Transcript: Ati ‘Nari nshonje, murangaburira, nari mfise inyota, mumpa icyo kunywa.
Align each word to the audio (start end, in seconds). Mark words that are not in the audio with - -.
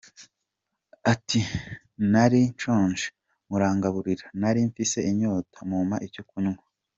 Ati 1.13 1.39
‘Nari 2.11 2.41
nshonje, 2.53 3.05
murangaburira, 3.49 4.25
nari 4.41 4.59
mfise 4.69 4.97
inyota, 5.11 5.57
mumpa 5.69 5.97
icyo 6.09 6.23
kunywa. 6.29 6.63